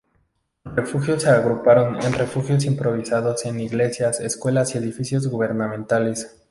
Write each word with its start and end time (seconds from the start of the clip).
Los 0.63 0.75
refugiados 0.75 1.21
se 1.21 1.29
agruparon 1.29 2.01
en 2.01 2.13
refugios 2.13 2.65
improvisados 2.65 3.45
en 3.45 3.59
iglesias, 3.59 4.19
escuelas 4.19 4.73
y 4.73 4.79
edificios 4.79 5.27
gubernamentales. 5.27 6.39